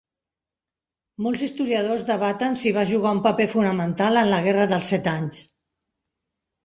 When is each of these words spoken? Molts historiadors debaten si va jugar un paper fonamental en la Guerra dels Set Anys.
Molts 1.25 1.43
historiadors 1.47 2.07
debaten 2.07 2.57
si 2.61 2.73
va 2.77 2.87
jugar 2.93 3.11
un 3.17 3.21
paper 3.29 3.49
fonamental 3.55 4.21
en 4.23 4.33
la 4.35 4.43
Guerra 4.47 4.67
dels 4.73 4.93
Set 4.95 5.11
Anys. 5.17 5.43